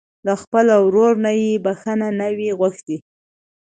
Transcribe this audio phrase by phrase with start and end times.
[0.27, 2.97] له خپل ورور نه يې بښته نه وي غوښتې.